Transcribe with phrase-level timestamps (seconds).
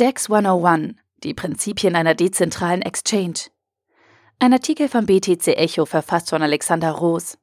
[0.00, 3.50] DEX 101 Die Prinzipien einer dezentralen Exchange.
[4.38, 7.36] Ein Artikel vom BTC Echo verfasst von Alexander Roos.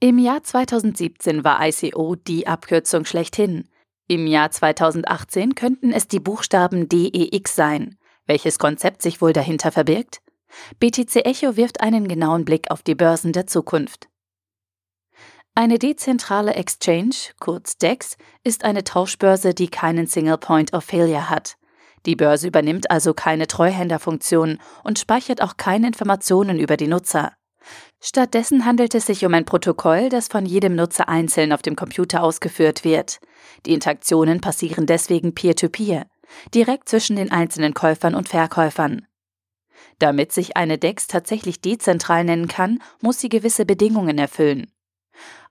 [0.00, 3.70] Im Jahr 2017 war ICO die Abkürzung schlechthin.
[4.06, 7.96] Im Jahr 2018 könnten es die Buchstaben DEX sein.
[8.26, 10.20] Welches Konzept sich wohl dahinter verbirgt?
[10.78, 14.10] BTC Echo wirft einen genauen Blick auf die Börsen der Zukunft.
[15.56, 21.56] Eine dezentrale Exchange, kurz DEX, ist eine Tauschbörse, die keinen Single Point of Failure hat.
[22.06, 27.34] Die Börse übernimmt also keine Treuhänderfunktion und speichert auch keine Informationen über die Nutzer.
[28.00, 32.24] Stattdessen handelt es sich um ein Protokoll, das von jedem Nutzer einzeln auf dem Computer
[32.24, 33.20] ausgeführt wird.
[33.64, 39.06] Die Interaktionen passieren deswegen peer-to-peer, -peer, direkt zwischen den einzelnen Käufern und Verkäufern.
[40.00, 44.73] Damit sich eine DEX tatsächlich dezentral nennen kann, muss sie gewisse Bedingungen erfüllen.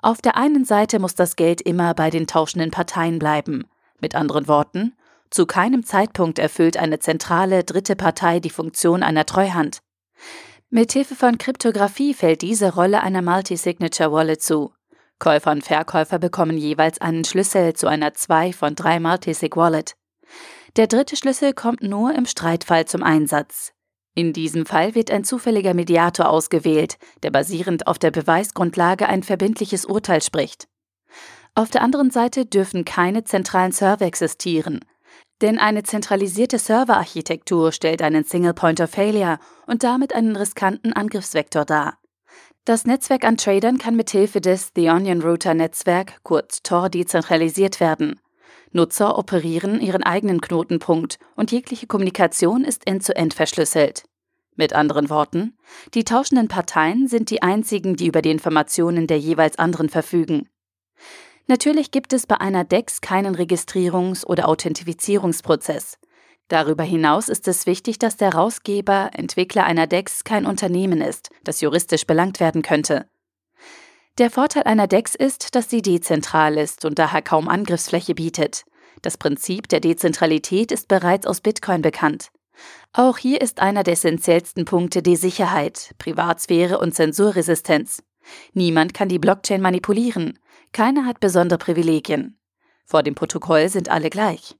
[0.04, 3.64] Auf der einen Seite muss das Geld immer bei den tauschenden Parteien bleiben.
[4.02, 4.98] Mit anderen Worten,
[5.30, 9.80] zu keinem Zeitpunkt erfüllt eine zentrale dritte Partei die Funktion einer Treuhand.
[10.70, 14.74] Mithilfe von Kryptographie fällt diese Rolle einer Multi-Signature Wallet zu.
[15.20, 19.96] Käufer und Verkäufer bekommen jeweils einen Schlüssel zu einer 2 von 3 Multisig Wallet.
[20.76, 23.72] Der dritte Schlüssel kommt nur im Streitfall zum Einsatz.
[24.16, 29.86] In diesem Fall wird ein zufälliger Mediator ausgewählt, der basierend auf der Beweisgrundlage ein verbindliches
[29.86, 30.68] Urteil spricht.
[31.56, 34.82] Auf der anderen Seite dürfen keine zentralen Server existieren,
[35.42, 41.66] denn eine zentralisierte Serverarchitektur stellt einen Single Point of Failure und damit einen riskanten Angriffsvektor
[41.66, 41.98] dar.
[42.66, 48.20] Das Netzwerk an Tradern kann mithilfe des The Onion Router Netzwerk, kurz Tor, dezentralisiert werden.
[48.74, 54.04] Nutzer operieren ihren eigenen Knotenpunkt und jegliche Kommunikation ist end-zu-end -end verschlüsselt.
[54.56, 55.58] Mit anderen Worten,
[55.94, 60.50] die tauschenden Parteien sind die einzigen, die über die Informationen der jeweils anderen verfügen.
[61.48, 65.98] Natürlich gibt es bei einer DEX keinen Registrierungs- oder Authentifizierungsprozess.
[66.48, 71.62] Darüber hinaus ist es wichtig, dass der Herausgeber, Entwickler einer DEX kein Unternehmen ist, das
[71.62, 73.08] juristisch belangt werden könnte.
[74.20, 78.64] Der Vorteil einer DEX ist, dass sie dezentral ist und daher kaum Angriffsfläche bietet.
[79.02, 82.30] Das Prinzip der Dezentralität ist bereits aus Bitcoin bekannt.
[82.94, 88.04] Auch hier ist einer der essentiellsten Punkte die Sicherheit, Privatsphäre und Zensurresistenz.
[88.54, 90.38] Niemand kann die Blockchain manipulieren.
[90.74, 92.38] Keiner hat besondere Privilegien.
[92.86, 94.56] Vor dem Protokoll sind alle gleich.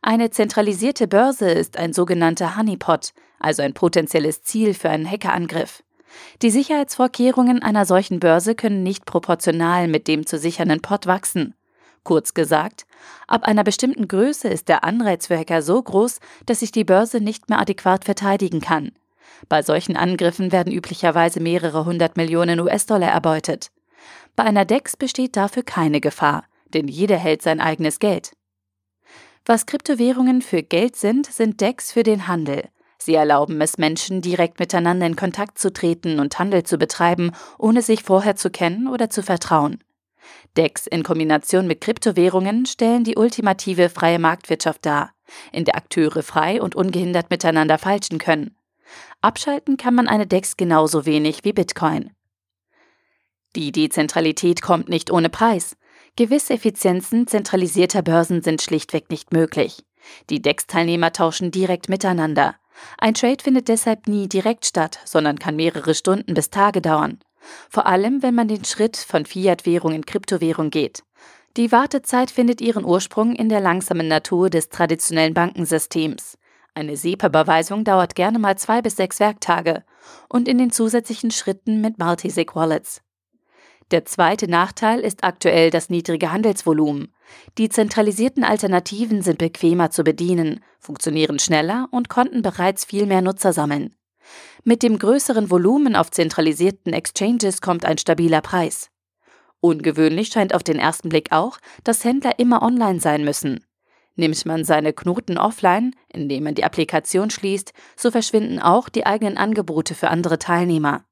[0.00, 5.82] Eine zentralisierte Börse ist ein sogenannter Honeypot, also ein potenzielles Ziel für einen Hackerangriff.
[6.42, 11.54] Die Sicherheitsvorkehrungen einer solchen Börse können nicht proportional mit dem zu sichernden Pot wachsen.
[12.04, 12.86] Kurz gesagt,
[13.28, 17.20] ab einer bestimmten Größe ist der Anreiz für Hacker so groß, dass sich die Börse
[17.20, 18.92] nicht mehr adäquat verteidigen kann.
[19.48, 23.70] Bei solchen Angriffen werden üblicherweise mehrere hundert Millionen US-Dollar erbeutet.
[24.34, 26.44] Bei einer DEX besteht dafür keine Gefahr,
[26.74, 28.32] denn jeder hält sein eigenes Geld.
[29.44, 32.68] Was Kryptowährungen für Geld sind, sind DEX für den Handel.
[33.04, 37.82] Sie erlauben es Menschen, direkt miteinander in Kontakt zu treten und Handel zu betreiben, ohne
[37.82, 39.82] sich vorher zu kennen oder zu vertrauen.
[40.56, 45.10] DEX in Kombination mit Kryptowährungen stellen die ultimative freie Marktwirtschaft dar,
[45.50, 48.56] in der Akteure frei und ungehindert miteinander falschen können.
[49.20, 52.10] Abschalten kann man eine DEX genauso wenig wie Bitcoin.
[53.56, 55.76] Die Dezentralität kommt nicht ohne Preis.
[56.14, 59.84] Gewisse Effizienzen zentralisierter Börsen sind schlichtweg nicht möglich.
[60.30, 62.54] Die DEX-Teilnehmer tauschen direkt miteinander.
[62.98, 67.18] Ein Trade findet deshalb nie direkt statt, sondern kann mehrere Stunden bis Tage dauern.
[67.68, 71.02] Vor allem, wenn man den Schritt von Fiat-Währung in Kryptowährung geht.
[71.56, 76.38] Die Wartezeit findet ihren Ursprung in der langsamen Natur des traditionellen Bankensystems.
[76.74, 79.84] Eine SEPA-Überweisung dauert gerne mal zwei bis sechs Werktage
[80.28, 83.02] und in den zusätzlichen Schritten mit Multisig-Wallets.
[83.92, 87.12] Der zweite Nachteil ist aktuell das niedrige Handelsvolumen.
[87.58, 93.52] Die zentralisierten Alternativen sind bequemer zu bedienen, funktionieren schneller und konnten bereits viel mehr Nutzer
[93.52, 93.94] sammeln.
[94.64, 98.88] Mit dem größeren Volumen auf zentralisierten Exchanges kommt ein stabiler Preis.
[99.60, 103.62] Ungewöhnlich scheint auf den ersten Blick auch, dass Händler immer online sein müssen.
[104.14, 109.36] Nimmt man seine Knoten offline, indem man die Applikation schließt, so verschwinden auch die eigenen
[109.36, 111.04] Angebote für andere Teilnehmer.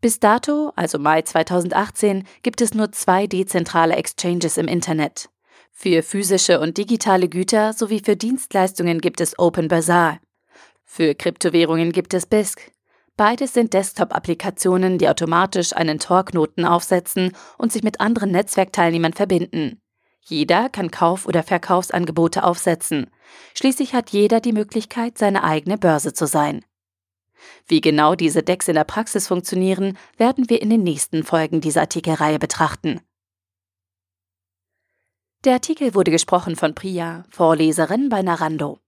[0.00, 5.28] Bis dato, also Mai 2018, gibt es nur zwei dezentrale Exchanges im Internet.
[5.72, 10.20] Für physische und digitale Güter sowie für Dienstleistungen gibt es Open Bazaar.
[10.84, 12.72] Für Kryptowährungen gibt es BISC.
[13.16, 19.80] Beides sind Desktop-Applikationen, die automatisch einen Tor-Knoten aufsetzen und sich mit anderen Netzwerkteilnehmern verbinden.
[20.20, 23.10] Jeder kann Kauf- oder Verkaufsangebote aufsetzen.
[23.54, 26.64] Schließlich hat jeder die Möglichkeit, seine eigene Börse zu sein.
[27.66, 31.82] Wie genau diese Decks in der Praxis funktionieren, werden wir in den nächsten Folgen dieser
[31.82, 33.00] Artikelreihe betrachten.
[35.44, 38.80] Der Artikel wurde gesprochen von Priya, Vorleserin bei Narando.